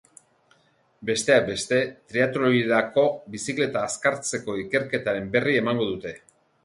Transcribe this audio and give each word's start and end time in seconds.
Besteak 1.09 1.43
beste, 1.49 1.79
triatloirako 2.13 3.03
bizikleta 3.35 3.85
azkartzeko 3.91 4.57
ikerketaren 4.63 5.31
berri 5.37 5.59
emango 5.63 5.87
dute. 5.93 6.17